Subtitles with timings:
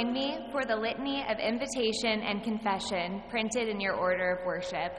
[0.00, 4.92] join me for the litany of invitation and confession printed in your order of worship.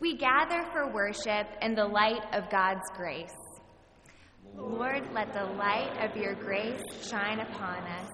[0.00, 3.34] We gather for worship in the light of God's grace.
[4.54, 8.08] Lord, let the light of your grace shine upon us.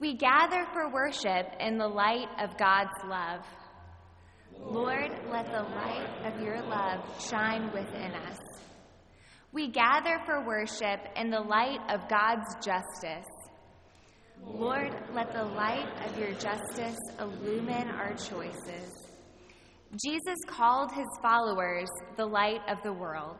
[0.00, 3.44] We gather for worship in the light of God's love.
[4.58, 7.00] Lord, let the light of your love
[7.30, 8.38] shine within us.
[9.52, 13.31] We gather for worship in the light of God's justice.
[14.44, 18.90] Lord, let the light of your justice illumine our choices.
[20.04, 23.36] Jesus called his followers the light of the world.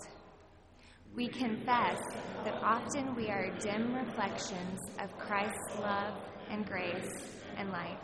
[1.14, 1.99] We confess
[2.44, 6.14] that often we are dim reflections of Christ's love
[6.50, 7.10] and grace
[7.56, 7.99] and light.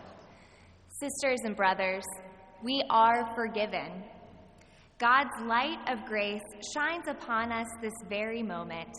[1.00, 2.04] Sisters and brothers,
[2.62, 4.04] we are forgiven.
[4.98, 6.42] God's light of grace
[6.74, 8.94] shines upon us this very moment.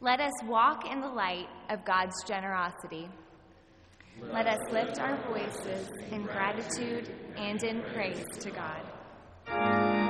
[0.00, 3.08] Let us walk in the light of God's generosity.
[4.32, 10.09] Let us lift our voices in gratitude and in praise to God.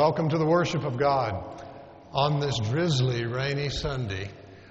[0.00, 1.62] Welcome to the worship of God
[2.10, 4.30] on this drizzly, rainy Sunday,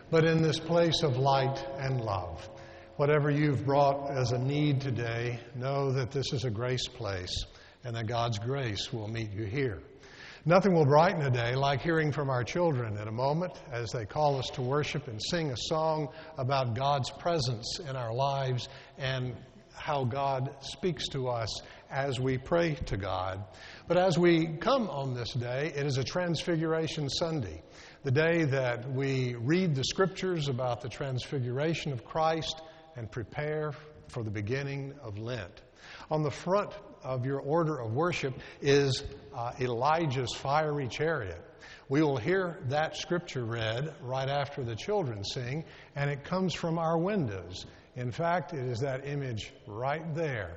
[0.10, 2.50] but in this place of light and love.
[2.96, 7.46] Whatever you've brought as a need today, know that this is a grace place
[7.84, 9.84] and that God's grace will meet you here.
[10.46, 14.06] Nothing will brighten a day like hearing from our children in a moment as they
[14.06, 16.08] call us to worship and sing a song
[16.40, 18.68] about God's presence in our lives
[18.98, 19.36] and
[19.80, 23.44] how God speaks to us as we pray to God.
[23.88, 27.64] But as we come on this day, it is a Transfiguration Sunday,
[28.04, 32.62] the day that we read the scriptures about the transfiguration of Christ
[32.96, 33.74] and prepare
[34.08, 35.62] for the beginning of Lent.
[36.12, 36.72] On the front
[37.04, 41.42] of your order of worship is uh, Elijah's fiery chariot.
[41.88, 45.64] We will hear that scripture read right after the children sing,
[45.96, 47.66] and it comes from our windows.
[48.00, 50.56] In fact, it is that image right there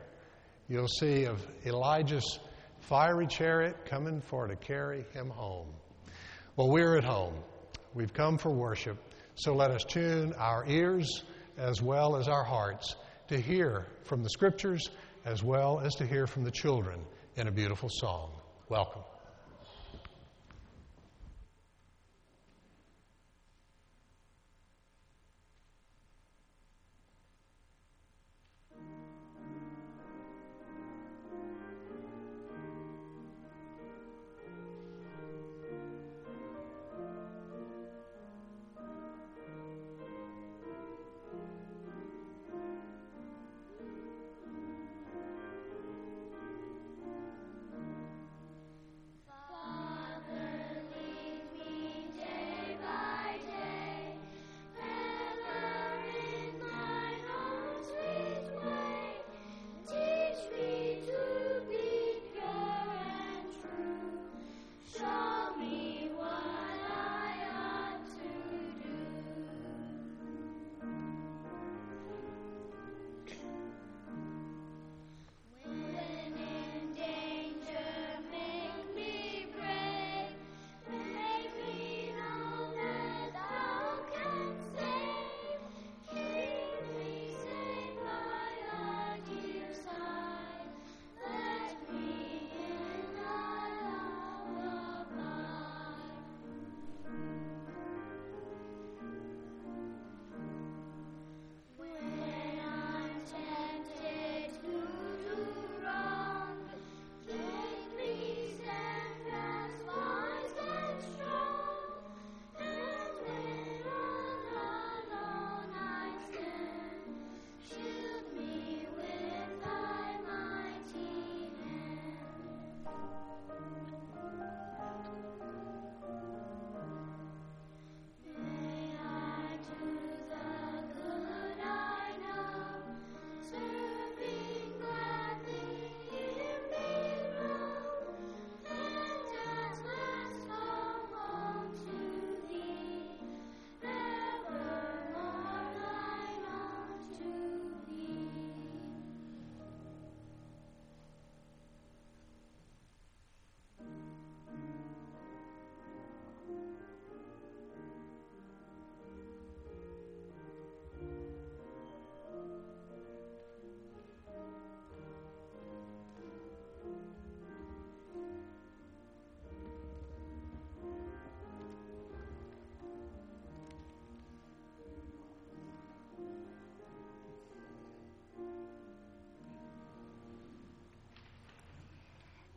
[0.69, 2.39] you'll see of Elijah's
[2.79, 5.67] fiery chariot coming for to carry him home.
[6.55, 7.35] Well, we're at home.
[7.95, 8.97] We've come for worship.
[9.35, 11.25] So let us tune our ears
[11.59, 12.95] as well as our hearts
[13.27, 14.91] to hear from the scriptures
[15.25, 17.01] as well as to hear from the children
[17.35, 18.31] in a beautiful song.
[18.69, 19.03] Welcome.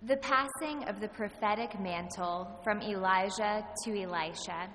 [0.08, 4.70] The passing of the prophetic mantle from Elijah to Elisha.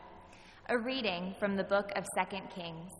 [0.69, 2.91] A reading from the book of 2 Kings.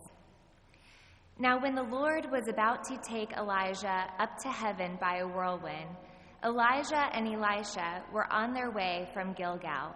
[1.37, 5.89] Now, when the Lord was about to take Elijah up to heaven by a whirlwind,
[6.45, 9.93] Elijah and Elisha were on their way from Gilgal.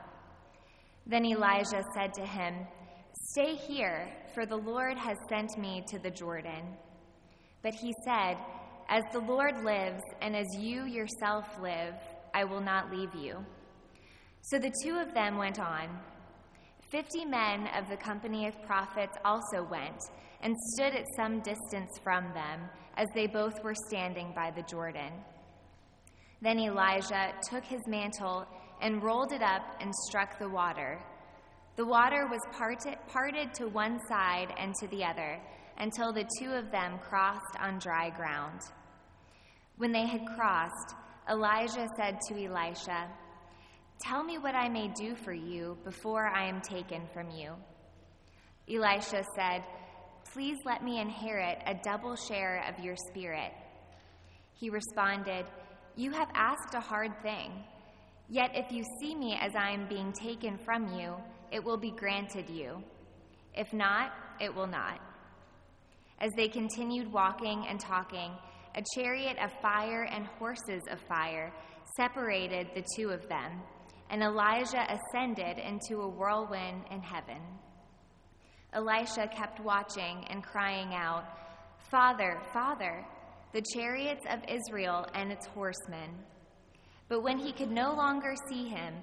[1.08, 2.68] Then Elijah said to him,
[3.32, 6.76] Stay here, for the Lord has sent me to the Jordan.
[7.64, 8.36] But he said,
[8.90, 11.96] As the Lord lives, and as you yourself live,
[12.36, 13.38] I will not leave you.
[14.42, 15.88] So the two of them went on.
[16.92, 20.00] Fifty men of the company of prophets also went
[20.42, 25.14] and stood at some distance from them as they both were standing by the Jordan.
[26.42, 28.46] Then Elijah took his mantle
[28.82, 31.02] and rolled it up and struck the water.
[31.78, 35.40] The water was parted, parted to one side and to the other
[35.78, 38.60] until the two of them crossed on dry ground.
[39.78, 40.96] When they had crossed,
[41.30, 43.10] Elijah said to Elisha,
[44.00, 47.54] Tell me what I may do for you before I am taken from you.
[48.70, 49.64] Elisha said,
[50.34, 53.52] Please let me inherit a double share of your spirit.
[54.54, 55.46] He responded,
[55.96, 57.52] You have asked a hard thing.
[58.30, 61.16] Yet if you see me as I am being taken from you,
[61.52, 62.84] it will be granted you.
[63.56, 65.00] If not, it will not.
[66.20, 68.32] As they continued walking and talking,
[68.76, 71.54] a chariot of fire and horses of fire
[71.96, 73.62] separated the two of them,
[74.10, 77.42] and Elijah ascended into a whirlwind in heaven.
[78.74, 81.24] Elisha kept watching and crying out,
[81.90, 83.06] Father, Father,
[83.54, 86.10] the chariots of Israel and its horsemen.
[87.08, 88.94] But when he could no longer see him,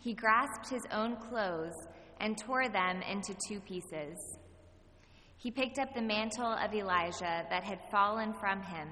[0.00, 1.72] he grasped his own clothes
[2.20, 4.18] and tore them into two pieces.
[5.38, 8.88] He picked up the mantle of Elijah that had fallen from him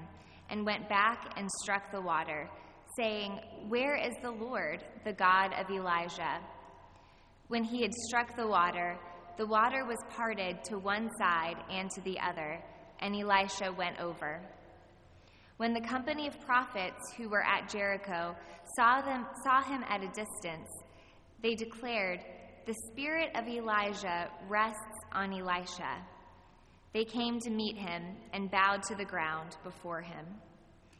[0.51, 2.47] and went back and struck the water,
[2.97, 6.39] saying, Where is the Lord, the God of Elijah?
[7.47, 8.97] When he had struck the water,
[9.37, 12.61] the water was parted to one side and to the other,
[12.99, 14.41] and Elisha went over.
[15.57, 18.35] When the company of prophets who were at Jericho
[18.75, 20.69] saw, them, saw him at a distance,
[21.41, 22.19] they declared,
[22.65, 24.77] The spirit of Elijah rests
[25.11, 26.05] on Elisha.
[26.93, 30.25] They came to meet him and bowed to the ground before him.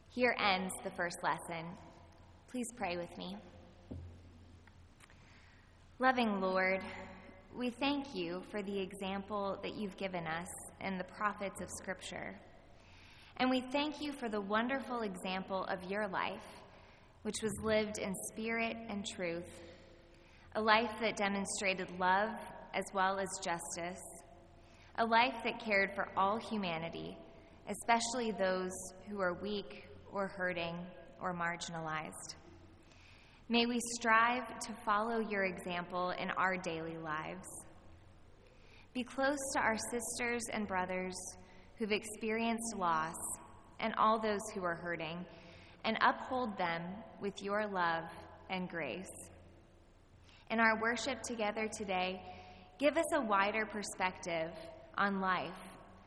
[0.08, 1.66] Here ends the first lesson.
[2.50, 3.36] Please pray with me.
[5.98, 6.80] Loving Lord,
[7.54, 10.48] we thank you for the example that you've given us
[10.80, 12.34] in the prophets of Scripture.
[13.36, 16.62] And we thank you for the wonderful example of your life,
[17.22, 19.50] which was lived in spirit and truth,
[20.54, 22.30] a life that demonstrated love
[22.74, 24.02] as well as justice,
[25.02, 27.18] a life that cared for all humanity,
[27.68, 28.70] especially those
[29.10, 30.76] who are weak or hurting
[31.20, 32.36] or marginalized.
[33.48, 37.48] May we strive to follow your example in our daily lives.
[38.94, 41.16] Be close to our sisters and brothers
[41.78, 43.16] who've experienced loss
[43.80, 45.26] and all those who are hurting,
[45.84, 46.80] and uphold them
[47.20, 48.04] with your love
[48.50, 49.10] and grace.
[50.48, 52.22] In our worship together today,
[52.78, 54.52] give us a wider perspective
[54.96, 55.50] on life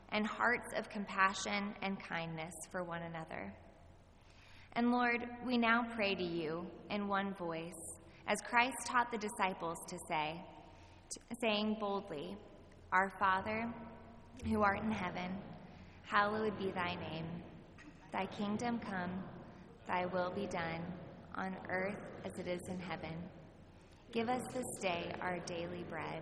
[0.09, 3.53] and hearts of compassion and kindness for one another.
[4.73, 7.73] And Lord, we now pray to you in one voice,
[8.27, 10.41] as Christ taught the disciples to say,
[11.41, 12.35] saying boldly,
[12.91, 13.71] Our Father,
[14.45, 15.31] who art in heaven,
[16.03, 17.27] hallowed be thy name.
[18.11, 19.11] Thy kingdom come,
[19.87, 20.81] thy will be done,
[21.35, 23.13] on earth as it is in heaven.
[24.11, 26.21] Give us this day our daily bread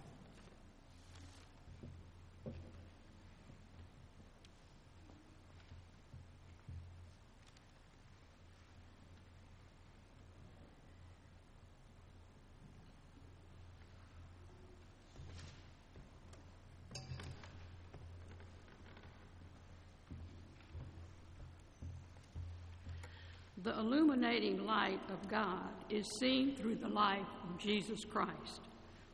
[23.71, 28.59] The illuminating light of God is seen through the life of Jesus Christ.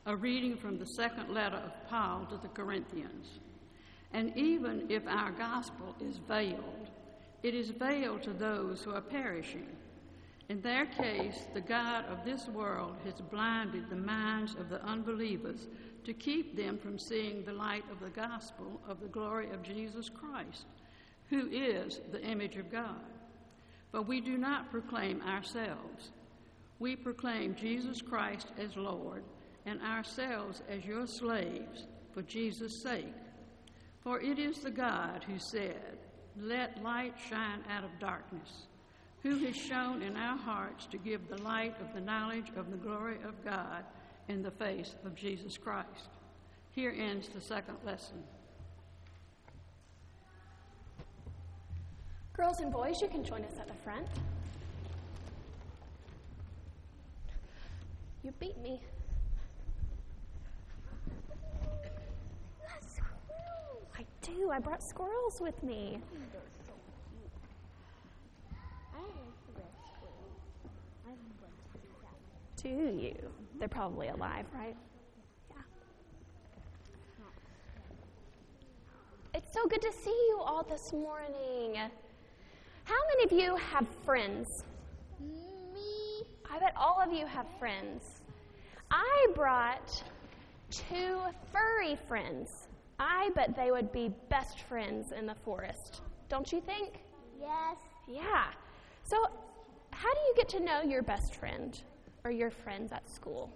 [0.08, 3.38] A reading from the second letter of Paul to the Corinthians.
[4.13, 6.88] And even if our gospel is veiled,
[7.43, 9.67] it is veiled to those who are perishing.
[10.50, 15.67] In their case, the God of this world has blinded the minds of the unbelievers
[16.04, 20.10] to keep them from seeing the light of the gospel of the glory of Jesus
[20.10, 20.65] Christ,
[21.30, 23.04] who is the image of God.
[23.91, 26.12] But we do not proclaim ourselves.
[26.80, 29.23] We proclaim Jesus Christ as Lord
[29.65, 33.13] and ourselves as your slaves for Jesus' sake.
[34.02, 35.97] For it is the God who said,
[36.39, 38.67] Let light shine out of darkness,
[39.23, 42.78] who has shown in our hearts to give the light of the knowledge of the
[42.78, 43.84] glory of God
[44.28, 46.10] in the face of Jesus Christ.
[46.71, 48.23] Here ends the second lesson.
[52.38, 54.06] Girls and boys, you can join us at the front.
[58.23, 58.80] You beat me.
[63.97, 64.52] I do.
[64.52, 66.00] I brought squirrels with me.
[72.62, 73.15] Do you?
[73.58, 74.76] They're probably alive, right?
[75.50, 75.62] Yeah.
[79.34, 81.80] It's so good to see you all this morning.
[82.88, 84.63] How many of you have friends?
[85.19, 86.23] Me.
[86.50, 88.21] I bet all of you have friends.
[88.89, 90.02] I brought
[90.71, 91.19] two
[91.52, 92.69] furry friends.
[92.97, 96.02] I bet they would be best friends in the forest.
[96.30, 97.02] Don't you think?
[97.38, 97.76] Yes.
[98.08, 98.45] Yeah.
[99.04, 99.17] So,
[99.91, 101.78] how do you get to know your best friend
[102.23, 103.52] or your friends at school?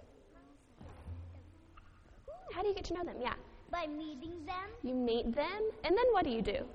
[2.54, 3.16] How do you get to know them?
[3.18, 3.32] Yeah.
[3.70, 6.66] By meeting them, You meet them, and then what do you do?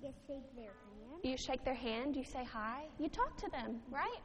[0.00, 1.24] Shake their hand.
[1.24, 4.20] You shake their hand, you say hi, you talk to them, right?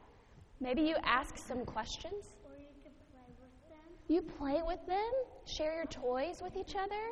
[0.60, 2.36] Maybe you ask some questions.
[2.44, 3.78] Or you can play with them.
[4.08, 5.12] You play with them,
[5.46, 7.02] share your toys with each other.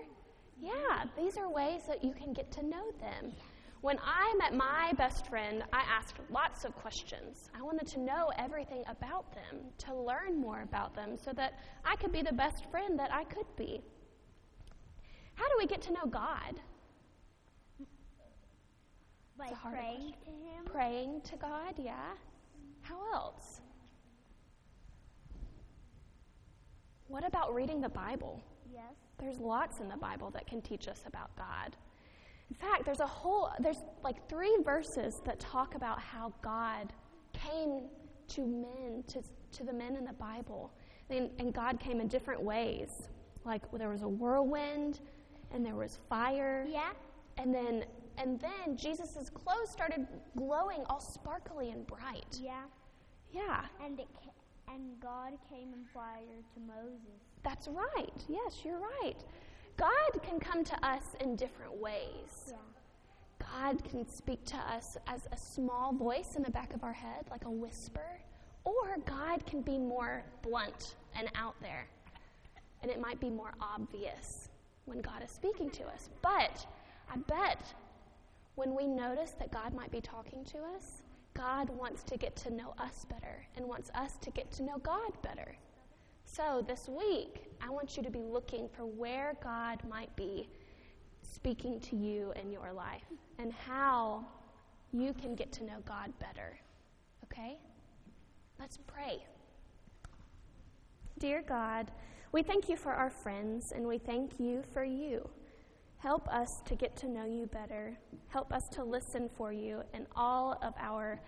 [0.60, 3.32] Yeah, these are ways that you can get to know them.
[3.80, 7.50] When I met my best friend, I asked lots of questions.
[7.58, 11.96] I wanted to know everything about them, to learn more about them, so that I
[11.96, 13.82] could be the best friend that I could be.
[15.34, 16.60] How do we get to know God?
[19.38, 20.64] By praying to him.
[20.64, 22.12] Praying to God, yeah.
[22.82, 23.60] How else?
[27.08, 28.42] What about reading the Bible?
[28.72, 28.82] Yes.
[29.18, 31.76] There's lots in the Bible that can teach us about God.
[32.50, 36.92] In fact, there's a whole there's like three verses that talk about how God
[37.32, 37.82] came
[38.28, 40.72] to men, to, to the men in the Bible.
[41.10, 43.08] And, and God came in different ways.
[43.44, 45.00] Like there was a whirlwind
[45.50, 46.66] and there was fire.
[46.68, 46.90] Yeah.
[47.38, 47.84] And then
[48.18, 52.38] and then Jesus' clothes started glowing all sparkly and bright.
[52.40, 52.62] Yeah.
[53.32, 53.64] Yeah.
[53.84, 57.20] And it ca- and God came in fire to Moses.
[57.42, 58.12] That's right.
[58.28, 59.16] Yes, you're right.
[59.76, 62.50] God can come to us in different ways.
[62.50, 62.56] Yeah.
[63.38, 67.24] God can speak to us as a small voice in the back of our head,
[67.30, 68.06] like a whisper,
[68.64, 71.86] or God can be more blunt and out there.
[72.82, 74.48] And it might be more obvious
[74.84, 76.08] when God is speaking to us.
[76.22, 76.66] But
[77.10, 77.72] I bet
[78.54, 81.02] when we notice that God might be talking to us,
[81.34, 84.78] God wants to get to know us better and wants us to get to know
[84.78, 85.56] God better.
[86.24, 90.48] So this week, I want you to be looking for where God might be
[91.22, 93.04] speaking to you in your life
[93.38, 94.24] and how
[94.92, 96.58] you can get to know God better.
[97.24, 97.56] Okay?
[98.60, 99.24] Let's pray.
[101.18, 101.90] Dear God,
[102.32, 105.28] we thank you for our friends and we thank you for you.
[106.02, 107.96] Help us to get to know you better.
[108.26, 111.20] Help us to listen for you in all of our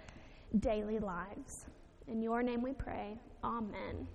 [0.58, 1.66] daily lives.
[2.08, 3.16] In your name we pray.
[3.44, 4.08] Amen.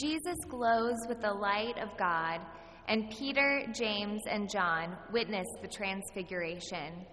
[0.00, 2.40] Jesus glows with the light of God,
[2.86, 7.04] and Peter, James, and John witness the transfiguration.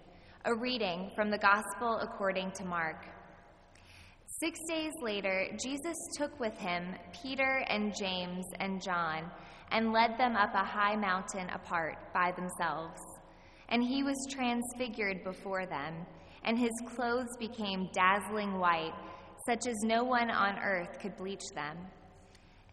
[0.46, 3.08] A reading from the Gospel according to Mark.
[4.40, 6.94] Six days later, Jesus took with him
[7.24, 9.32] Peter and James and John
[9.72, 13.02] and led them up a high mountain apart by themselves.
[13.70, 16.06] And he was transfigured before them,
[16.44, 18.94] and his clothes became dazzling white,
[19.48, 21.78] such as no one on earth could bleach them.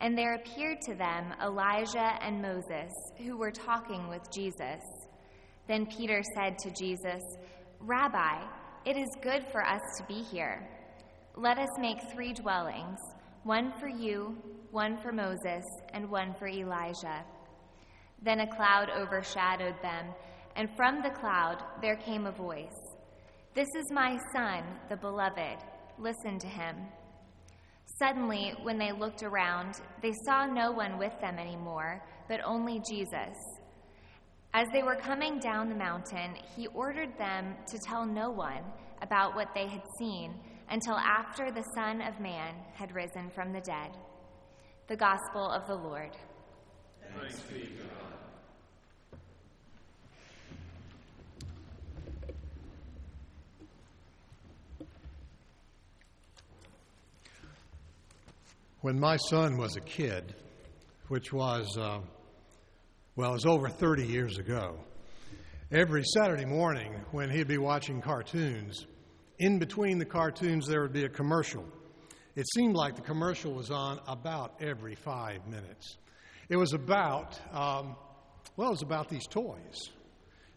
[0.02, 4.82] And there appeared to them Elijah and Moses, who were talking with Jesus.
[5.68, 7.22] Then Peter said to Jesus,
[7.78, 8.44] Rabbi,
[8.84, 10.68] it is good for us to be here.
[11.36, 12.98] Let us make three dwellings
[13.44, 14.36] one for you,
[14.72, 17.24] one for Moses, and one for Elijah.
[18.22, 20.06] Then a cloud overshadowed them,
[20.56, 22.96] and from the cloud there came a voice
[23.54, 25.58] This is my Son, the Beloved.
[25.98, 26.76] Listen to him.
[28.02, 33.36] Suddenly, when they looked around, they saw no one with them anymore, but only Jesus.
[34.52, 38.64] As they were coming down the mountain, he ordered them to tell no one
[39.02, 40.34] about what they had seen
[40.68, 43.92] until after the Son of Man had risen from the dead.
[44.88, 46.10] The Gospel of the Lord.
[47.20, 48.11] Thanks be God.
[58.82, 60.34] When my son was a kid,
[61.06, 62.00] which was, uh,
[63.14, 64.76] well, it was over 30 years ago,
[65.70, 68.88] every Saturday morning when he'd be watching cartoons,
[69.38, 71.64] in between the cartoons there would be a commercial.
[72.34, 75.98] It seemed like the commercial was on about every five minutes.
[76.48, 77.94] It was about, um,
[78.56, 79.78] well, it was about these toys.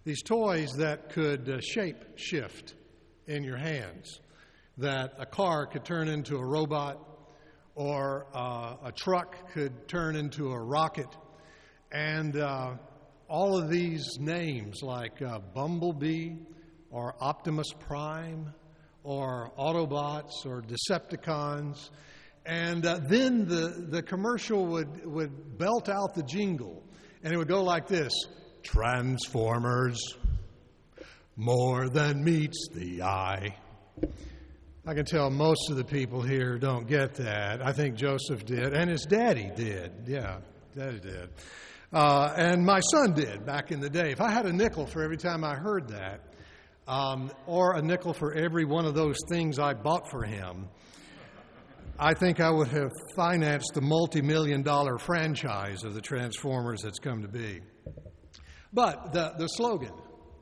[0.03, 2.73] These toys that could uh, shape shift
[3.27, 4.19] in your hands,
[4.79, 7.11] that a car could turn into a robot
[7.75, 11.09] or uh, a truck could turn into a rocket.
[11.91, 12.75] And uh,
[13.27, 16.35] all of these names, like uh, Bumblebee
[16.89, 18.53] or Optimus Prime
[19.03, 21.89] or Autobots or Decepticons,
[22.45, 26.83] and uh, then the, the commercial would, would belt out the jingle,
[27.23, 28.13] and it would go like this
[28.63, 29.99] Transformers,
[31.35, 33.55] more than meets the eye.
[34.87, 37.65] I can tell most of the people here don't get that.
[37.65, 39.91] I think Joseph did, and his daddy did.
[40.05, 40.37] Yeah,
[40.77, 41.29] daddy did.
[41.91, 44.11] Uh, and my son did back in the day.
[44.11, 46.21] If I had a nickel for every time I heard that,
[46.87, 50.67] um, or a nickel for every one of those things I bought for him,
[51.97, 56.99] I think I would have financed the multi million dollar franchise of the Transformers that's
[56.99, 57.61] come to be.
[58.71, 59.93] But the, the slogan,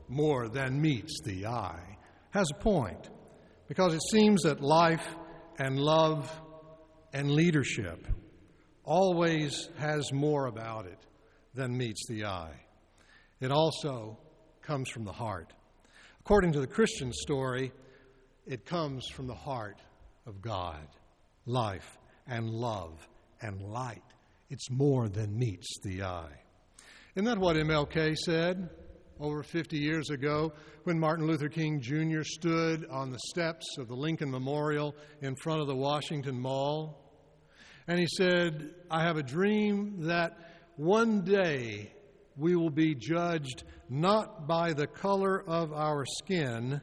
[0.08, 1.96] more than meets the eye,
[2.32, 3.08] has a point
[3.68, 5.06] because it seems that life
[5.58, 6.30] and love
[7.12, 8.06] and leadership
[8.84, 10.98] always has more about it
[11.54, 12.60] than meets the eye.
[13.40, 14.18] It also
[14.62, 15.52] comes from the heart.
[16.20, 17.72] According to the Christian story,
[18.46, 19.78] it comes from the heart
[20.26, 20.86] of God.
[21.46, 23.06] Life and love
[23.40, 24.02] and light.
[24.50, 26.40] It's more than meets the eye.
[27.14, 28.70] Isn't that what MLK said?
[29.20, 30.52] Over 50 years ago
[30.84, 32.22] when Martin Luther King Jr.
[32.22, 37.00] stood on the steps of the Lincoln Memorial in front of the Washington Mall.
[37.86, 40.36] And he said, I have a dream that
[40.76, 41.92] one day
[42.36, 46.80] we will be judged not by the color of our skin,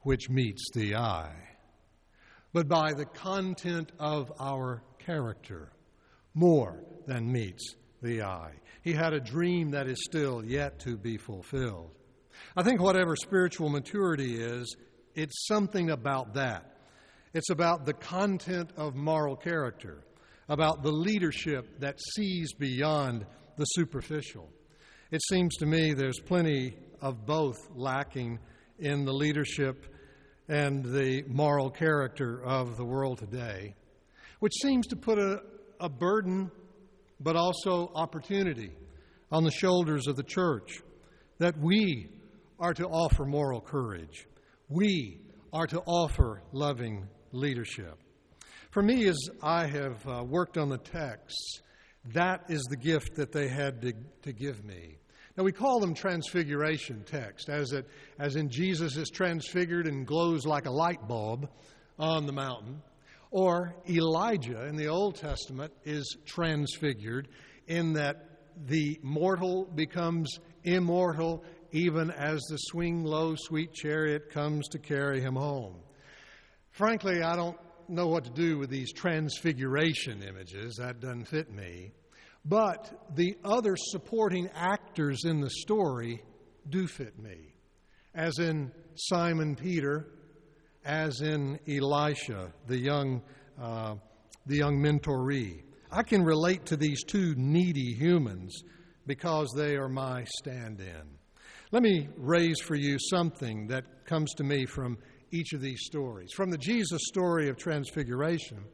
[0.00, 1.34] which meets the eye,
[2.52, 5.72] but by the content of our character,
[6.34, 8.52] more than meets the eye.
[8.82, 11.90] He had a dream that is still yet to be fulfilled.
[12.56, 14.76] I think whatever spiritual maturity is,
[15.14, 16.76] it's something about that.
[17.32, 20.04] It's about the content of moral character,
[20.48, 23.24] about the leadership that sees beyond
[23.56, 24.50] the superficial.
[25.10, 28.38] It seems to me there's plenty of both lacking
[28.78, 29.86] in the leadership
[30.48, 33.76] and the moral character of the world today,
[34.40, 35.40] which seems to put a,
[35.80, 36.50] a burden
[37.22, 38.72] but also opportunity
[39.30, 40.82] on the shoulders of the church
[41.38, 42.08] that we
[42.58, 44.26] are to offer moral courage.
[44.68, 45.20] We
[45.52, 47.98] are to offer loving leadership.
[48.70, 51.60] For me, as I have uh, worked on the texts,
[52.12, 54.96] that is the gift that they had to, to give me.
[55.36, 57.86] Now, we call them transfiguration texts, as, it,
[58.18, 61.48] as in Jesus is transfigured and glows like a light bulb
[61.98, 62.82] on the mountain.
[63.32, 67.28] Or Elijah in the Old Testament is transfigured
[67.66, 68.28] in that
[68.66, 75.34] the mortal becomes immortal even as the swing low, sweet chariot comes to carry him
[75.34, 75.76] home.
[76.72, 77.56] Frankly, I don't
[77.88, 80.76] know what to do with these transfiguration images.
[80.76, 81.92] That doesn't fit me.
[82.44, 86.22] But the other supporting actors in the story
[86.68, 87.54] do fit me,
[88.14, 90.06] as in Simon Peter,
[90.84, 93.22] as in Elisha, the young,
[93.60, 93.94] uh,
[94.46, 95.62] the young mentoree.
[95.90, 98.62] I can relate to these two needy humans
[99.06, 101.18] because they are my stand in.
[101.70, 104.98] Let me raise for you something that comes to me from
[105.30, 106.32] each of these stories.
[106.32, 108.64] From the Jesus story of transfiguration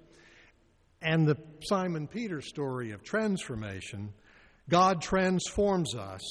[1.02, 1.36] and the
[1.68, 4.12] Simon Peter story of transformation,
[4.68, 6.22] God transforms us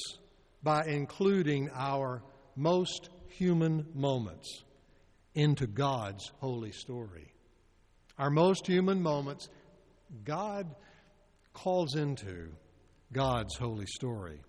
[0.62, 2.22] by including our
[2.56, 4.64] most human moments
[5.34, 7.32] into God's holy story.
[8.18, 9.48] Our most human moments,
[10.24, 10.74] God
[11.52, 12.48] calls into
[13.12, 14.40] God's holy story.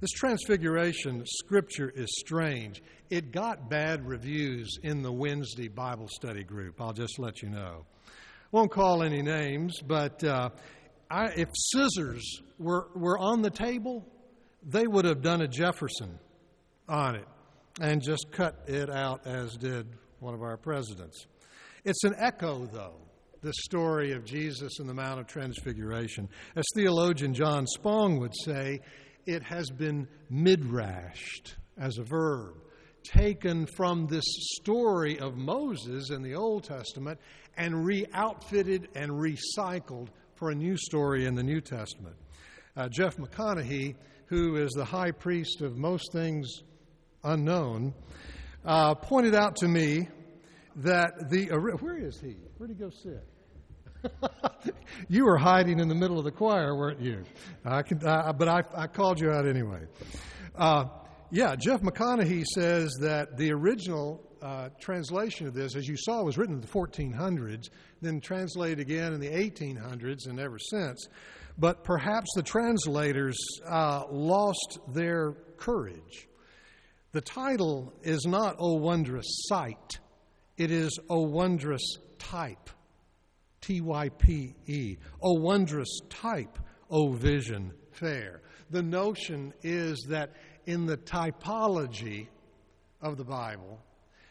[0.00, 2.82] This transfiguration scripture is strange.
[3.10, 6.80] It got bad reviews in the Wednesday Bible study group.
[6.80, 7.84] I'll just let you know.
[8.52, 10.50] Won't call any names, but uh,
[11.10, 14.06] I, if scissors were, were on the table,
[14.62, 16.18] they would have done a Jefferson
[16.88, 17.26] on it
[17.80, 19.86] and just cut it out as did
[20.20, 21.26] one of our presidents.
[21.84, 22.96] It's an echo, though,
[23.42, 26.28] the story of Jesus and the Mount of Transfiguration.
[26.56, 28.80] As theologian John Spong would say,
[29.26, 32.54] it has been midrashed as a verb,
[33.04, 34.24] taken from this
[34.60, 37.20] story of Moses in the Old Testament
[37.56, 42.16] and re outfitted and recycled for a new story in the New Testament.
[42.76, 43.94] Uh, Jeff McConaughey,
[44.26, 46.62] who is the high priest of most things
[47.24, 47.94] unknown,
[48.66, 50.08] uh, pointed out to me
[50.76, 51.46] that the.
[51.80, 52.36] Where is he?
[52.58, 53.24] Where'd he go sit?
[55.08, 57.24] you were hiding in the middle of the choir, weren't you?
[57.64, 59.80] I can, but I, I, called you out anyway.
[60.54, 60.84] Uh,
[61.30, 66.38] yeah, Jeff McConaughey says that the original uh, translation of this, as you saw, was
[66.38, 67.68] written in the 1400s,
[68.00, 71.08] then translated again in the 1800s, and ever since.
[71.58, 76.28] But perhaps the translators uh, lost their courage.
[77.16, 80.00] The title is not O Wondrous Sight,
[80.58, 82.68] it is O Wondrous Type.
[83.62, 84.98] T Y P E.
[85.22, 86.58] O wondrous type,
[86.90, 88.42] O vision fair.
[88.68, 90.34] The notion is that
[90.66, 92.26] in the typology
[93.00, 93.80] of the Bible,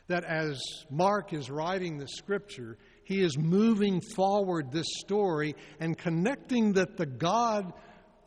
[0.06, 6.74] that as Mark is writing the scripture, he is moving forward this story and connecting
[6.74, 7.74] that the God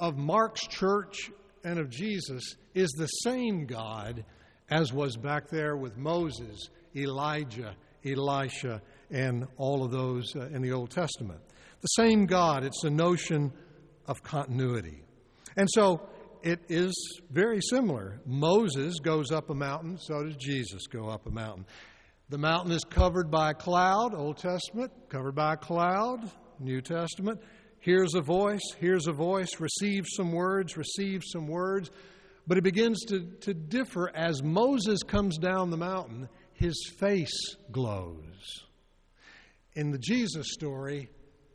[0.00, 1.30] of Mark's church
[1.62, 4.24] and of Jesus is the same God
[4.70, 10.72] as was back there with Moses, Elijah, Elisha, and all of those uh, in the
[10.72, 11.40] Old Testament.
[11.80, 13.52] The same God, it's a notion
[14.06, 15.02] of continuity.
[15.56, 16.08] And so
[16.42, 16.92] it is
[17.30, 18.20] very similar.
[18.26, 21.66] Moses goes up a mountain, so does Jesus go up a mountain.
[22.28, 27.40] The mountain is covered by a cloud, Old Testament, covered by a cloud, New Testament.
[27.80, 31.90] Here's a voice, here's a voice, receive some words, receive some words.
[32.48, 38.64] But it begins to, to differ as Moses comes down the mountain, his face glows.
[39.74, 41.10] In the Jesus story,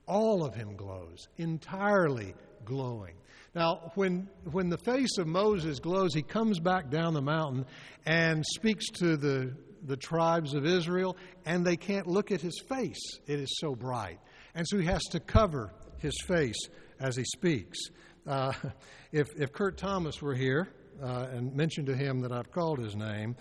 [0.06, 3.16] all of him glows, entirely glowing.
[3.56, 7.66] Now, when, when the face of Moses glows, he comes back down the mountain
[8.06, 9.52] and speaks to the,
[9.86, 13.02] the tribes of Israel, and they can't look at his face.
[13.26, 14.20] It is so bright.
[14.54, 16.68] And so he has to cover his face
[17.00, 17.80] as he speaks.
[18.28, 18.54] Uh,
[19.12, 20.70] if, if Kurt Thomas were here
[21.02, 23.36] uh, and mentioned to him that I've called his name,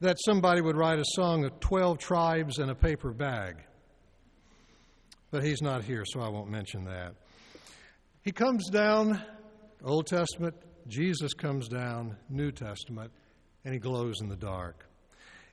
[0.00, 3.56] that somebody would write a song of 12 tribes in a paper bag.
[5.30, 7.14] But he's not here, so I won't mention that.
[8.22, 9.22] He comes down,
[9.82, 10.54] Old Testament,
[10.88, 13.12] Jesus comes down, New Testament,
[13.64, 14.86] and he glows in the dark.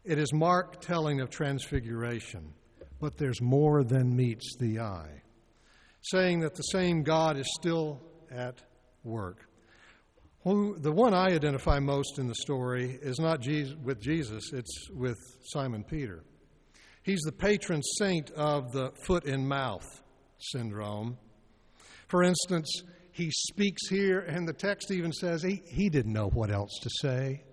[0.04, 2.54] It is Mark telling of transfiguration,
[3.00, 5.22] but there's more than meets the eye,
[6.02, 8.02] saying that the same God is still
[8.32, 8.62] at
[9.04, 9.49] work.
[10.46, 15.18] The one I identify most in the story is not Jesus, with Jesus, it's with
[15.44, 16.24] Simon Peter.
[17.04, 19.86] He's the patron saint of the foot and mouth
[20.38, 21.18] syndrome.
[22.08, 26.52] For instance, he speaks here, and the text even says he, he didn't know what
[26.52, 27.44] else to say.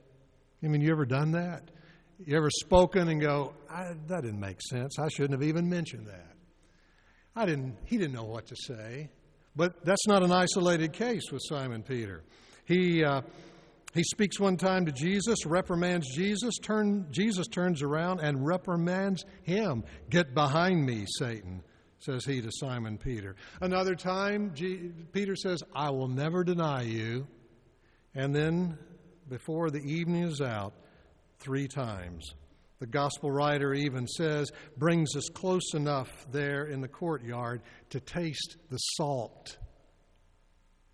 [0.62, 1.70] I mean, you ever done that?
[2.24, 4.98] You ever spoken and go, that didn't make sense.
[4.98, 6.34] I shouldn't have even mentioned that.
[7.34, 9.10] I didn't, he didn't know what to say.
[9.54, 12.22] But that's not an isolated case with Simon Peter.
[12.66, 13.22] He, uh,
[13.94, 16.58] he speaks one time to Jesus, reprimands Jesus.
[16.62, 19.84] Turn, Jesus turns around and reprimands him.
[20.10, 21.62] Get behind me, Satan,
[22.00, 23.36] says he to Simon Peter.
[23.60, 27.26] Another time, G- Peter says, I will never deny you.
[28.14, 28.76] And then,
[29.28, 30.74] before the evening is out,
[31.38, 32.34] three times,
[32.78, 38.56] The gospel writer even says, brings us close enough there in the courtyard to taste
[38.70, 39.56] the salt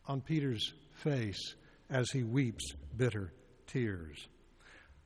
[0.06, 1.54] on Peter's face
[1.92, 3.32] as he weeps bitter
[3.66, 4.28] tears.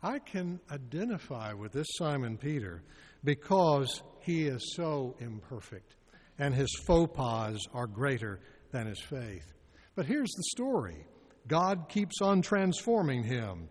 [0.02, 2.82] I can identify with this Simon Peter
[3.24, 5.96] because he is so imperfect
[6.38, 9.52] and his faux pas are greater than his faith.
[9.94, 11.06] But here's the story
[11.46, 13.68] God keeps on transforming him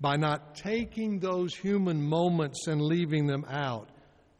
[0.00, 3.90] by not taking those human moments and leaving them out,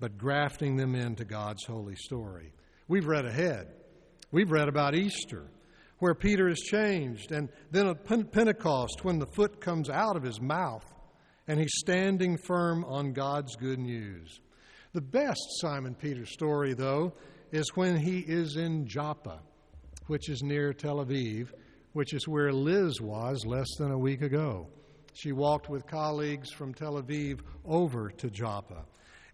[0.01, 2.53] but grafting them into God's holy story.
[2.87, 3.69] We've read ahead.
[4.31, 5.51] We've read about Easter,
[5.99, 10.41] where Peter is changed, and then at Pentecost, when the foot comes out of his
[10.41, 10.85] mouth
[11.49, 14.41] and he's standing firm on God's good news.
[14.93, 17.15] The best Simon Peter story, though,
[17.53, 19.41] is when he is in Joppa,
[20.07, 21.49] which is near Tel Aviv,
[21.95, 24.69] which is where Liz was less than a week ago.
[25.15, 28.85] She walked with colleagues from Tel Aviv over to Joppa.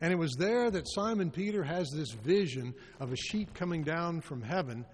[0.01, 4.21] And it was there that Simon Peter has this vision of a sheet coming down
[4.21, 4.85] from heaven.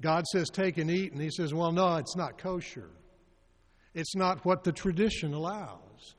[0.00, 1.12] God says, Take and eat.
[1.12, 2.90] And he says, Well, no, it's not kosher.
[3.94, 6.14] It's not what the tradition allows.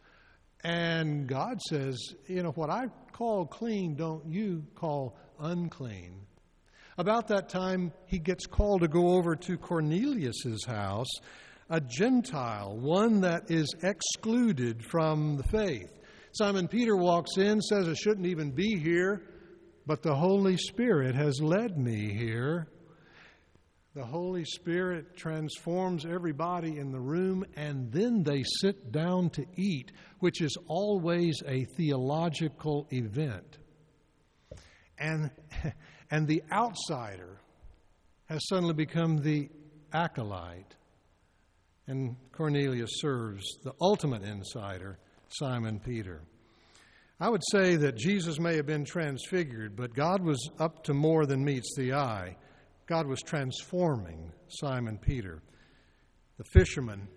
[0.64, 1.98] And God says,
[2.28, 6.22] You know, what I call clean, don't you call unclean.
[6.98, 11.12] About that time, he gets called to go over to Cornelius's house,
[11.70, 15.92] a Gentile, one that is excluded from the faith.
[16.32, 19.24] Simon Peter walks in, says, I shouldn't even be here,
[19.86, 22.68] but the Holy Spirit has led me here.
[23.96, 29.93] The Holy Spirit transforms everybody in the room, and then they sit down to eat,
[30.20, 33.58] which is always a theological event.
[35.00, 35.32] And,
[36.12, 37.39] and the outsider
[38.26, 39.48] has suddenly become the
[39.93, 40.76] acolyte.
[41.88, 46.22] And Cornelius serves the ultimate insider, Simon Peter.
[47.22, 51.26] I would say that Jesus may have been transfigured, but God was up to more
[51.26, 52.36] than meets the eye.
[52.88, 55.42] God was transforming Simon Peter,
[56.38, 57.08] the fisherman,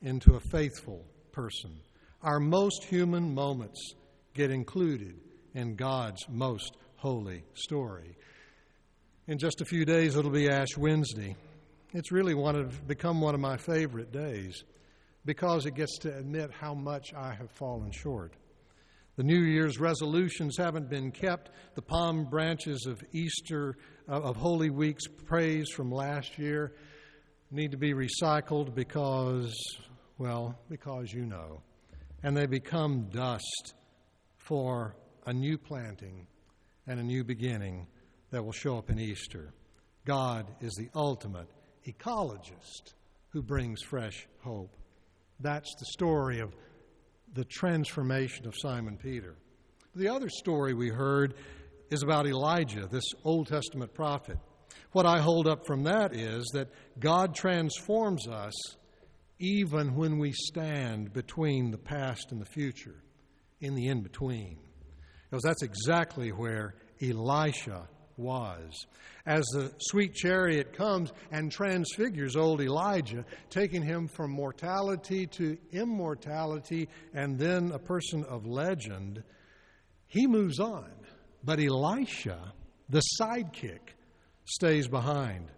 [0.00, 1.78] into a faithful person.
[2.22, 3.94] Our most human moments
[4.34, 5.20] get included
[5.54, 8.16] in God's most holy story.
[9.26, 11.36] In just a few days, it'll be Ash Wednesday.
[11.92, 14.64] It's really one of, become one of my favorite days
[15.26, 18.32] because it gets to admit how much I have fallen short.
[19.18, 21.50] The New Year's resolutions haven't been kept.
[21.74, 23.76] The palm branches of Easter,
[24.08, 26.76] uh, of Holy Week's praise from last year
[27.50, 29.52] need to be recycled because,
[30.18, 31.62] well, because you know.
[32.22, 33.74] And they become dust
[34.36, 34.94] for
[35.26, 36.28] a new planting
[36.86, 37.88] and a new beginning
[38.30, 39.52] that will show up in Easter.
[40.04, 41.48] God is the ultimate
[41.88, 42.94] ecologist
[43.30, 44.76] who brings fresh hope.
[45.40, 46.54] That's the story of
[47.34, 49.36] the transformation of Simon Peter.
[49.94, 51.34] The other story we heard
[51.90, 54.38] is about Elijah, this Old Testament prophet.
[54.92, 56.68] What I hold up from that is that
[56.98, 58.54] God transforms us
[59.38, 63.02] even when we stand between the past and the future,
[63.60, 64.58] in the in between.
[65.30, 67.88] Because that's exactly where Elisha
[68.18, 68.86] was.
[69.26, 76.88] As the sweet chariot comes and transfigures old Elijah, taking him from mortality to immortality
[77.14, 79.22] and then a person of legend,
[80.06, 80.90] he moves on.
[81.44, 82.52] But Elisha,
[82.88, 83.94] the sidekick,
[84.44, 85.50] stays behind.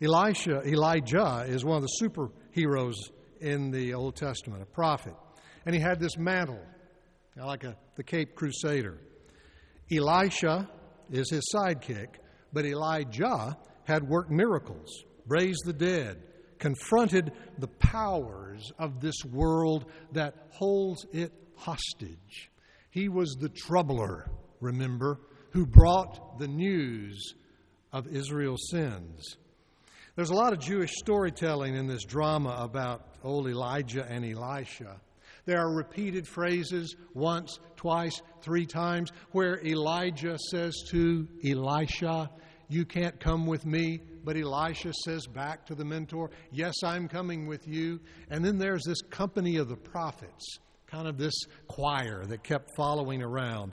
[0.00, 2.96] Elisha, Elijah is one of the superheroes
[3.40, 5.14] in the Old Testament, a prophet.
[5.64, 6.60] And he had this mantle,
[7.36, 8.98] like a, the Cape Crusader.
[9.90, 10.68] Elisha
[11.10, 12.08] is his sidekick,
[12.52, 16.22] but Elijah had worked miracles, raised the dead,
[16.58, 22.50] confronted the powers of this world that holds it hostage.
[22.90, 24.30] He was the troubler,
[24.60, 27.34] remember, who brought the news
[27.92, 29.36] of Israel's sins.
[30.16, 35.00] There's a lot of Jewish storytelling in this drama about old Elijah and Elisha.
[35.46, 42.28] There are repeated phrases once, twice, three times where Elijah says to Elisha,
[42.68, 44.02] You can't come with me.
[44.24, 48.00] But Elisha says back to the mentor, Yes, I'm coming with you.
[48.28, 51.34] And then there's this company of the prophets, kind of this
[51.68, 53.72] choir that kept following around.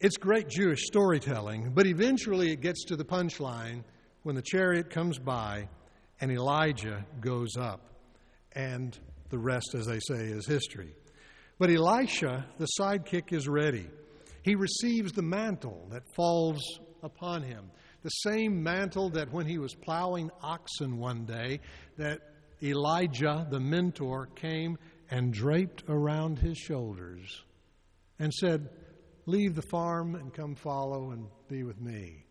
[0.00, 3.84] It's great Jewish storytelling, but eventually it gets to the punchline
[4.24, 5.68] when the chariot comes by
[6.20, 7.80] and Elijah goes up.
[8.52, 8.98] And
[9.30, 10.94] the rest, as they say, is history.
[11.58, 13.86] But Elisha, the sidekick, is ready.
[14.42, 16.60] He receives the mantle that falls
[17.02, 17.70] upon him.
[18.02, 21.60] The same mantle that when he was plowing oxen one day,
[21.98, 22.20] that
[22.62, 24.78] Elijah, the mentor, came
[25.10, 27.44] and draped around his shoulders
[28.18, 28.68] and said,
[29.26, 32.24] Leave the farm and come follow and be with me.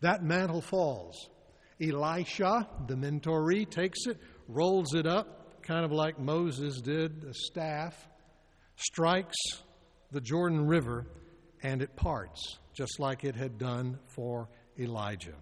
[0.00, 1.28] That mantle falls.
[1.80, 8.08] Elisha, the mentoree, takes it, rolls it up, kind of like Moses did a staff,
[8.76, 9.36] strikes
[10.12, 11.06] the Jordan River,
[11.62, 14.48] and it parts, just like it had done for
[14.78, 15.34] Elijah.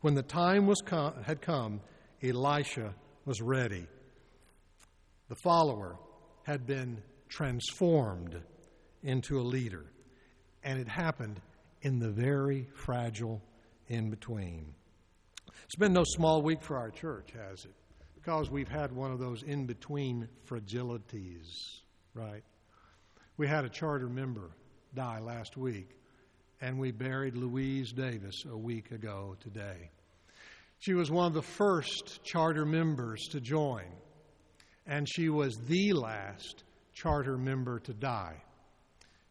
[0.00, 1.82] When the time was com- had come,
[2.22, 2.94] Elisha
[3.26, 3.86] was ready.
[5.28, 5.98] The follower
[6.44, 8.40] had been transformed
[9.02, 9.84] into a leader,
[10.64, 11.40] and it happened
[11.82, 13.42] in the very fragile
[13.88, 14.74] in between.
[15.64, 17.74] It's been no small week for our church, has it?
[18.26, 21.78] Because we've had one of those in between fragilities,
[22.12, 22.42] right?
[23.36, 24.50] We had a charter member
[24.96, 25.90] die last week,
[26.60, 29.90] and we buried Louise Davis a week ago today.
[30.80, 33.86] She was one of the first charter members to join,
[34.88, 36.64] and she was the last
[36.94, 38.42] charter member to die.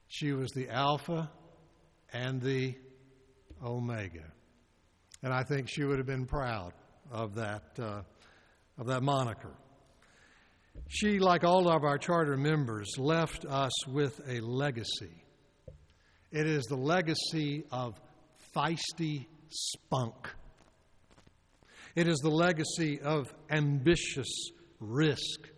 [0.07, 1.29] She was the Alpha
[2.13, 2.75] and the
[3.61, 4.31] Omega.
[5.21, 6.71] And I think she would have been proud
[7.11, 8.01] of that, uh,
[8.78, 9.55] of that moniker.
[10.88, 15.23] She, like all of our charter members, left us with a legacy.
[16.32, 17.99] It is the legacy of
[18.55, 20.30] feisty spunk.
[21.95, 25.49] It is the legacy of ambitious risk.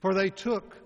[0.00, 0.76] For they took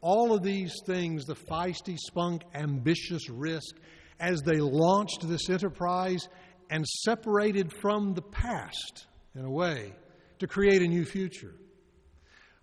[0.00, 3.74] all of these things, the feisty spunk, ambitious risk,
[4.20, 6.28] as they launched this enterprise
[6.70, 9.92] and separated from the past in a way
[10.38, 11.54] to create a new future.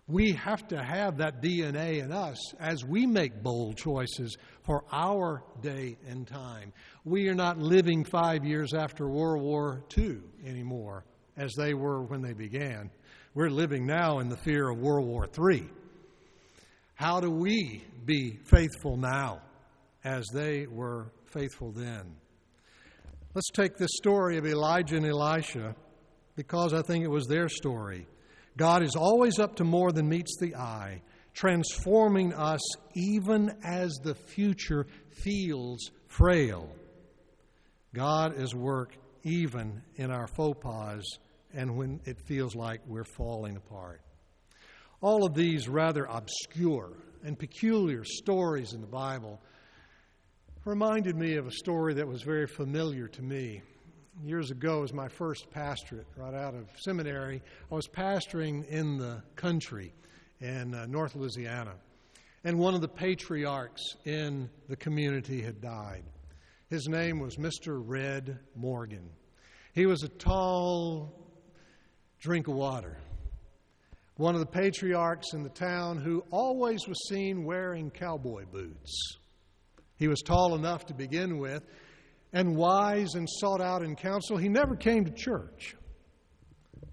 [0.06, 5.42] We have to have that DNA in us as we make bold choices for our
[5.62, 6.74] day and time.
[7.04, 11.04] We are not living five years after World War II anymore
[11.38, 12.90] as they were when they began.
[13.34, 15.66] We're living now in the fear of World War III.
[16.94, 19.40] How do we be faithful now
[20.04, 22.14] as they were faithful then?
[23.34, 25.74] Let's take this story of Elijah and Elisha
[26.36, 28.06] because I think it was their story.
[28.56, 32.60] God is always up to more than meets the eye, transforming us
[32.94, 36.68] even as the future feels frail.
[37.92, 41.02] God is work even in our faux pas
[41.52, 44.00] and when it feels like we're falling apart.
[45.00, 49.40] All of these rather obscure and peculiar stories in the Bible
[50.64, 53.62] reminded me of a story that was very familiar to me.
[54.22, 59.22] Years ago, as my first pastorate, right out of seminary, I was pastoring in the
[59.34, 59.92] country
[60.40, 61.74] in uh, North Louisiana.
[62.44, 66.04] And one of the patriarchs in the community had died.
[66.70, 67.82] His name was Mr.
[67.84, 69.10] Red Morgan.
[69.72, 71.12] He was a tall
[72.20, 72.96] drink of water.
[74.16, 79.18] One of the patriarchs in the town who always was seen wearing cowboy boots.
[79.96, 81.64] He was tall enough to begin with,
[82.34, 84.36] and wise and sought out in counsel.
[84.36, 85.76] He never came to church,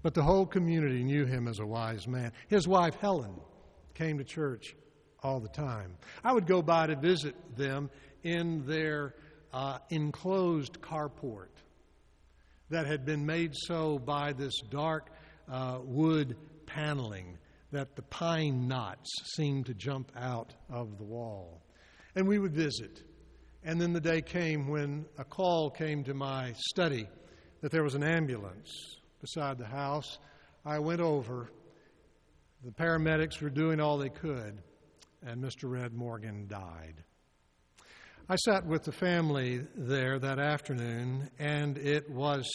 [0.02, 2.32] but the whole community knew him as a wise man.
[2.48, 3.34] His wife, Helen,
[3.92, 4.76] came to church
[5.22, 5.96] all the time.
[6.24, 7.90] I would go by to visit them
[8.22, 9.16] in their
[9.52, 11.48] uh, enclosed carport
[12.70, 15.10] that had been made so by this dark
[15.50, 16.36] uh, wood
[16.66, 17.36] paneling
[17.72, 21.62] that the pine knots seemed to jump out of the wall.
[22.14, 23.02] And we would visit.
[23.64, 27.08] And then the day came when a call came to my study
[27.60, 28.70] that there was an ambulance
[29.20, 30.18] beside the house.
[30.64, 31.50] I went over.
[32.64, 34.60] The paramedics were doing all they could,
[35.24, 35.70] and Mr.
[35.70, 37.04] Red Morgan died.
[38.28, 42.48] I sat with the family there that afternoon, and it was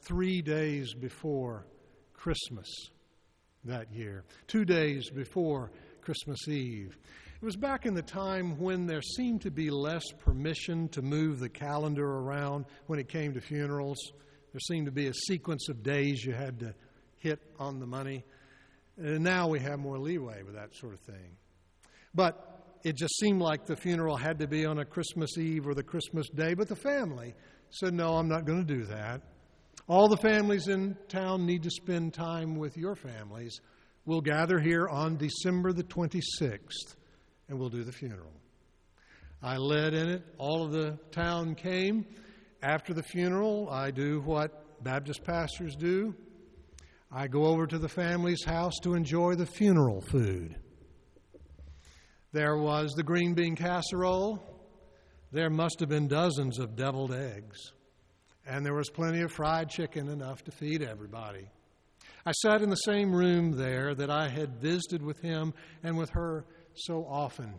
[0.00, 1.66] three days before
[2.12, 2.68] Christmas
[3.64, 6.96] that year, two days before Christmas Eve.
[7.44, 11.40] It was back in the time when there seemed to be less permission to move
[11.40, 13.98] the calendar around when it came to funerals.
[14.52, 16.74] There seemed to be a sequence of days you had to
[17.18, 18.24] hit on the money.
[18.96, 21.36] And now we have more leeway with that sort of thing.
[22.14, 25.74] But it just seemed like the funeral had to be on a Christmas Eve or
[25.74, 26.54] the Christmas day.
[26.54, 27.34] But the family
[27.68, 29.20] said, No, I'm not going to do that.
[29.86, 33.60] All the families in town need to spend time with your families.
[34.06, 36.94] We'll gather here on December the 26th
[37.48, 38.32] and we'll do the funeral.
[39.42, 40.22] I led in it.
[40.38, 42.06] All of the town came.
[42.62, 46.14] After the funeral, I do what Baptist pastors do
[47.16, 50.56] I go over to the family's house to enjoy the funeral food.
[52.32, 54.42] There was the green bean casserole.
[55.30, 57.56] There must have been dozens of deviled eggs.
[58.44, 61.46] And there was plenty of fried chicken, enough to feed everybody.
[62.26, 66.10] I sat in the same room there that I had visited with him and with
[66.10, 66.44] her
[66.76, 67.54] so often.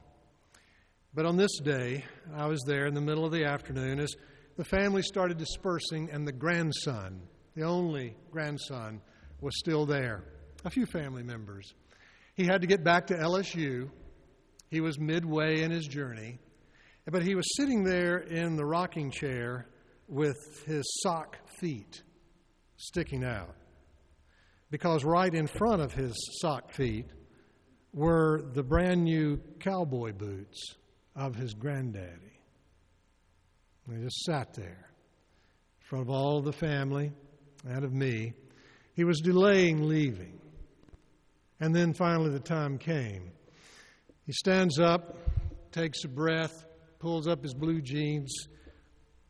[1.13, 2.03] But on this day,
[2.35, 4.13] I was there in the middle of the afternoon as
[4.57, 7.21] the family started dispersing, and the grandson,
[7.55, 9.01] the only grandson,
[9.41, 10.23] was still there.
[10.65, 11.73] A few family members.
[12.35, 13.89] He had to get back to LSU.
[14.69, 16.39] He was midway in his journey,
[17.09, 19.67] but he was sitting there in the rocking chair
[20.07, 22.01] with his sock feet
[22.77, 23.55] sticking out.
[24.69, 27.07] Because right in front of his sock feet
[27.95, 30.75] were the brand new cowboy boots
[31.15, 32.41] of his granddaddy.
[33.87, 34.89] They just sat there
[35.79, 37.13] in front of all the family
[37.65, 38.33] and of me.
[38.95, 40.41] He was delaying leaving.
[41.61, 43.31] And then finally the time came.
[44.25, 45.17] He stands up,
[45.71, 46.65] takes a breath,
[46.99, 48.49] pulls up his blue jeans,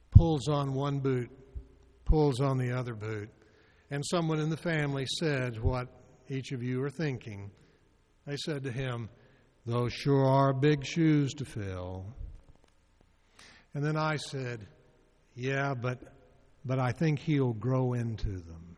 [0.10, 1.30] pulls on one boot,
[2.04, 3.30] pulls on the other boot.
[3.92, 5.88] And someone in the family said what
[6.30, 7.52] each of you are thinking.
[8.26, 9.10] They said to him,
[9.66, 12.06] those sure are big shoes to fill.
[13.74, 14.68] And then I said,
[15.36, 16.00] Yeah, but,
[16.64, 18.78] but I think he'll grow into them.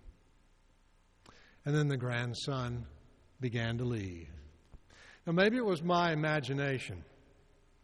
[1.66, 2.86] And then the grandson
[3.42, 4.30] began to leave.
[5.26, 7.04] Now, maybe it was my imagination,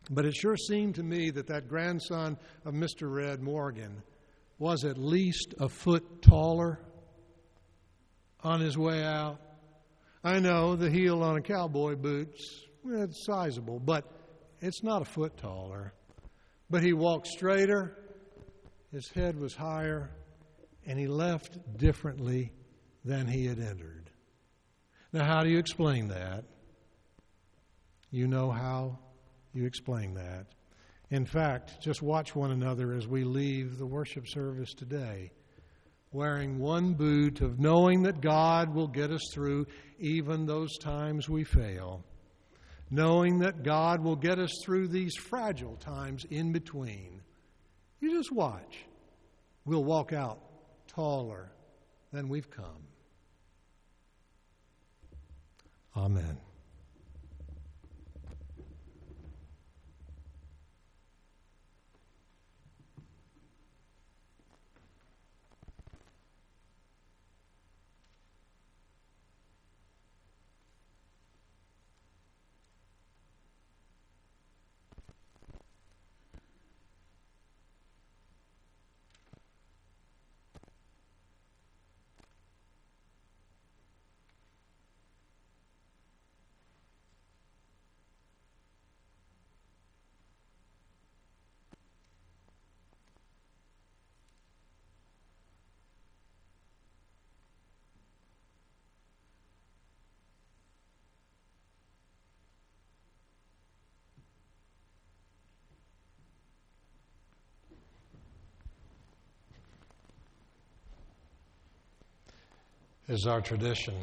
[0.10, 3.14] but it sure seemed to me that that grandson of Mr.
[3.14, 4.02] Red Morgan
[4.60, 6.80] was at least a foot taller
[8.42, 9.42] on his way out.
[10.24, 14.06] I know the heel on a cowboy boot's it's sizable, but
[14.62, 15.94] it's not a foot taller.
[16.70, 17.98] But he walked straighter,
[18.92, 20.12] his head was higher,
[20.86, 22.52] and he left differently
[23.06, 24.10] than he had entered.
[25.12, 26.46] Now, how do you explain that?
[28.10, 29.00] You know how
[29.54, 30.48] you explain that.
[31.10, 35.32] In fact, just watch one another as we leave the worship service today,
[36.14, 39.68] wearing one boot of knowing that God will get us through
[40.00, 42.04] even those times we fail
[42.94, 47.22] knowing that God will get us through these fragile times in between.
[48.00, 48.86] You just watch.
[49.66, 50.40] We'll walk out
[50.88, 51.52] taller
[52.12, 52.86] than we've come.
[55.98, 56.38] Amen.
[113.08, 113.96] Is our tradition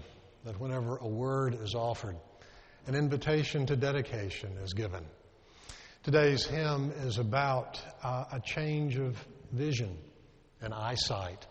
[0.44, 2.16] that whenever a word is offered,
[2.86, 5.04] an invitation to dedication is given.
[6.02, 9.16] Today's hymn is about uh, a change of
[9.52, 9.96] vision
[10.60, 11.46] and eyesight.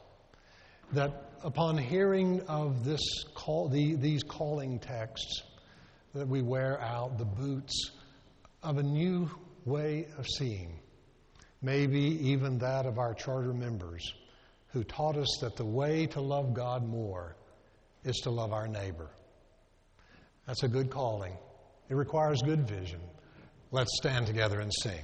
[0.93, 3.01] That upon hearing of this
[3.35, 5.43] call, the, these calling texts,
[6.13, 7.91] that we wear out the boots
[8.63, 9.29] of a new
[9.65, 10.79] way of seeing,
[11.61, 14.13] maybe even that of our charter members
[14.71, 17.35] who taught us that the way to love God more
[18.03, 19.09] is to love our neighbor.
[20.47, 21.33] That's a good calling.
[21.89, 22.99] It requires good vision.
[23.71, 25.01] Let's stand together and sing.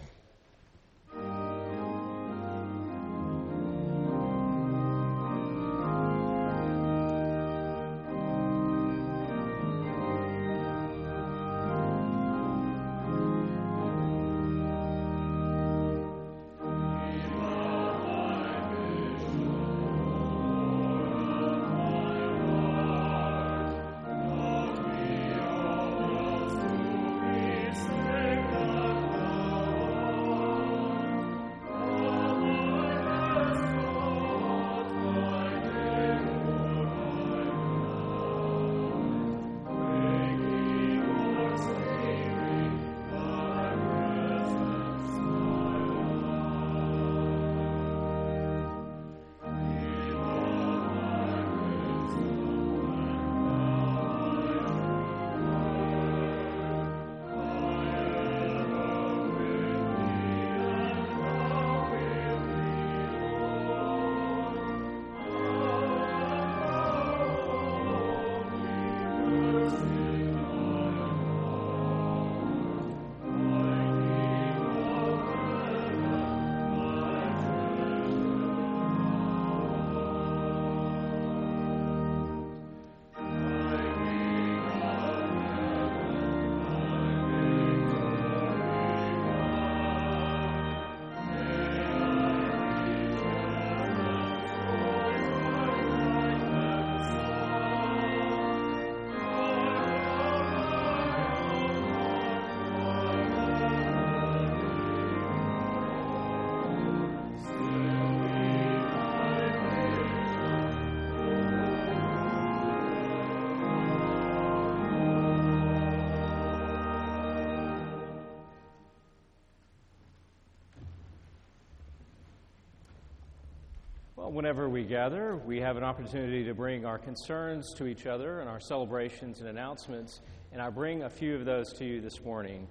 [124.32, 128.50] Whenever we gather, we have an opportunity to bring our concerns to each other and
[128.50, 130.22] our celebrations and announcements.
[130.52, 132.68] And I bring a few of those to you this morning.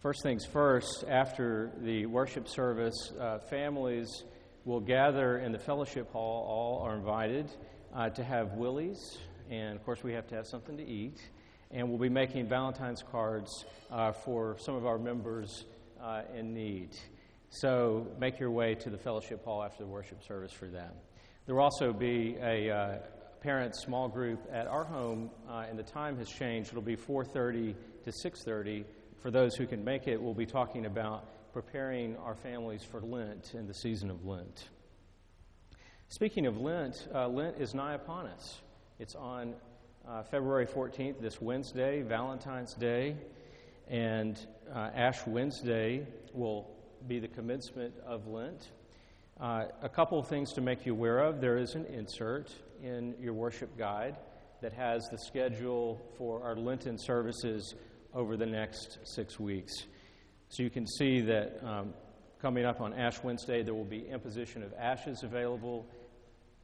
[0.00, 4.24] First things first, after the worship service, uh, families
[4.64, 6.46] will gather in the fellowship hall.
[6.46, 7.50] All are invited
[7.94, 9.18] uh, to have willies,
[9.50, 11.18] and of course, we have to have something to eat.
[11.70, 15.64] And we'll be making Valentine's cards uh, for some of our members
[16.00, 16.90] uh, in need.
[17.60, 20.90] So make your way to the fellowship hall after the worship service for them.
[21.46, 22.98] There will also be a uh,
[23.42, 26.70] parent small group at our home, uh, and the time has changed.
[26.70, 28.84] It'll be 4:30 to 6:30.
[29.22, 33.54] For those who can make it, we'll be talking about preparing our families for Lent
[33.54, 34.70] and the season of Lent.
[36.08, 38.62] Speaking of Lent, uh, Lent is nigh upon us.
[38.98, 39.54] It's on
[40.08, 43.16] uh, February 14th, this Wednesday, Valentine's Day,
[43.86, 44.44] and
[44.74, 46.73] uh, Ash Wednesday will
[47.06, 48.70] be the commencement of Lent.
[49.40, 51.40] Uh, a couple of things to make you aware of.
[51.40, 52.52] There is an insert
[52.82, 54.16] in your worship guide
[54.62, 57.74] that has the schedule for our Lenten services
[58.14, 59.72] over the next six weeks.
[60.48, 61.94] So you can see that um,
[62.40, 65.86] coming up on Ash Wednesday, there will be imposition of ashes available.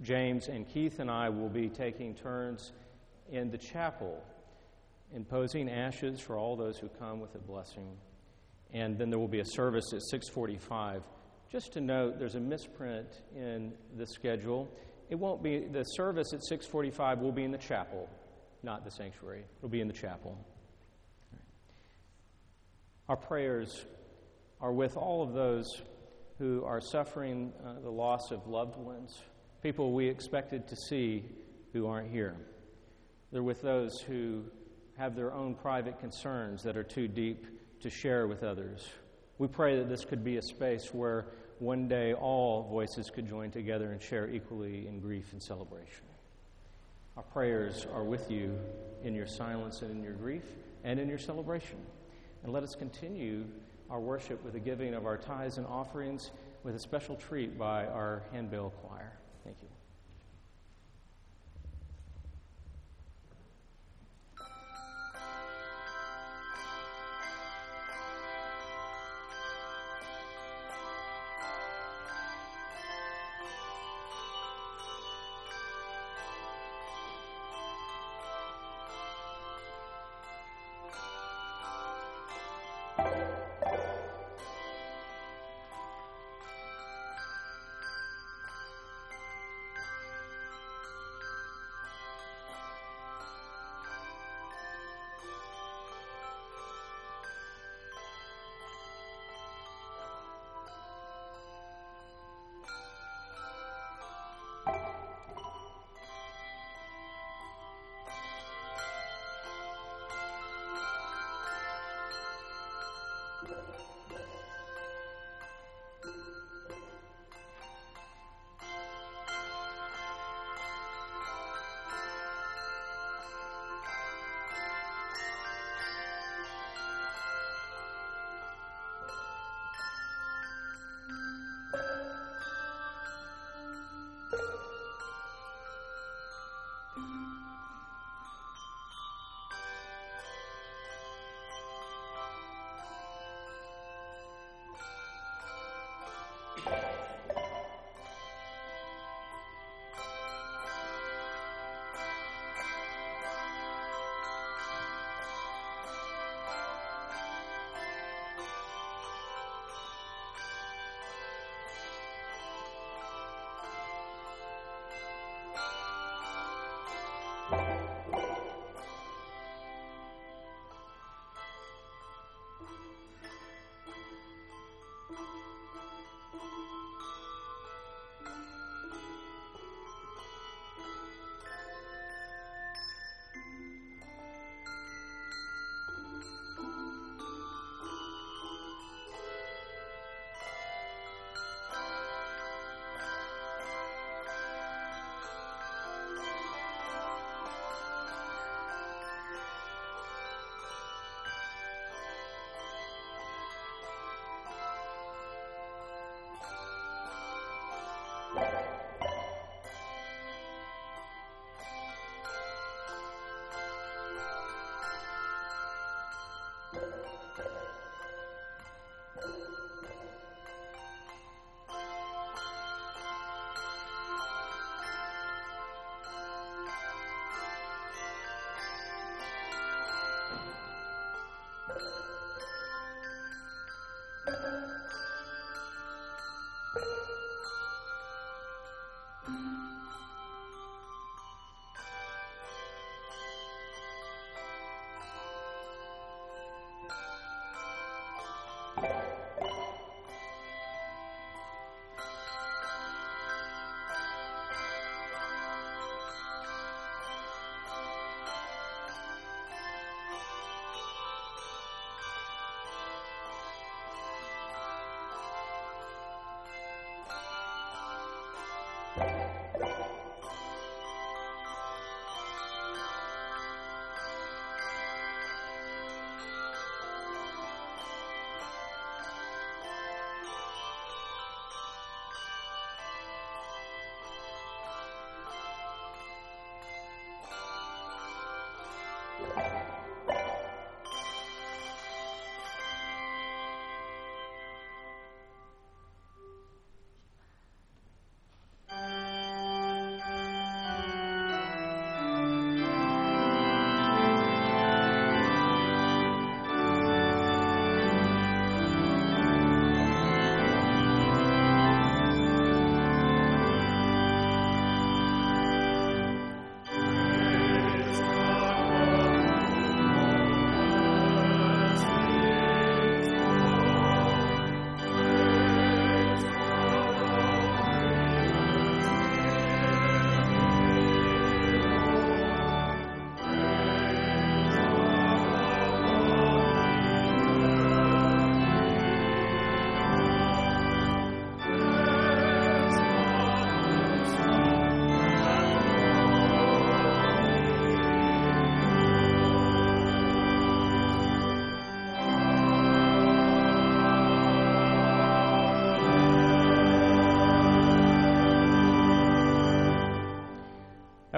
[0.01, 2.73] James and Keith and I will be taking turns
[3.31, 4.23] in the chapel,
[5.15, 7.97] imposing ashes for all those who come with a blessing
[8.73, 11.03] and then there will be a service at 6:45.
[11.51, 14.69] Just to note, there's a misprint in the schedule.
[15.09, 18.09] It won't be the service at 6:45 will be in the chapel,
[18.63, 19.45] not the sanctuary.
[19.59, 20.39] It'll be in the chapel.
[23.09, 23.87] Our prayers
[24.61, 25.83] are with all of those
[26.39, 29.21] who are suffering uh, the loss of loved ones,
[29.63, 31.25] people we expected to see
[31.73, 32.37] who aren't here.
[33.33, 34.45] They're with those who
[34.97, 37.47] have their own private concerns that are too deep
[37.81, 38.87] to share with others.
[39.39, 41.27] We pray that this could be a space where
[41.59, 46.05] one day all voices could join together and share equally in grief and celebration.
[47.17, 48.59] Our prayers are with you
[49.03, 50.45] in your silence and in your grief
[50.85, 51.79] and in your celebration.
[52.43, 53.45] And let us continue
[53.91, 56.31] our worship with the giving of our tithes and offerings
[56.63, 59.10] with a special treat by our handbell choir.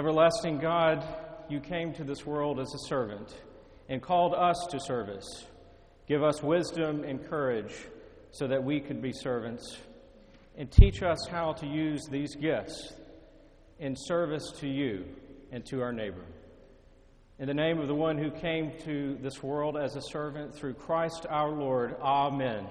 [0.03, 1.07] Everlasting God,
[1.49, 3.33] you came to this world as a servant
[3.89, 5.47] and called us to service.
[6.09, 7.73] Give us wisdom and courage
[8.33, 9.79] so that we could be servants.
[10.59, 12.95] And teach us how to use these gifts
[13.79, 15.05] in service to you
[15.53, 16.25] and to our neighbor.
[17.39, 20.75] In the name of the one who came to this world as a servant through
[20.75, 22.67] Christ our Lord, Amen.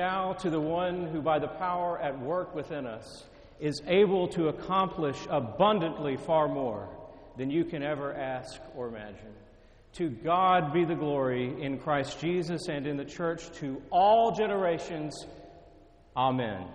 [0.00, 3.24] now to the one who, by the power at work within us,
[3.60, 6.88] is able to accomplish abundantly far more
[7.36, 9.34] than you can ever ask or imagine.
[9.96, 15.26] To God be the glory in Christ Jesus and in the church to all generations.
[16.16, 16.66] Amen.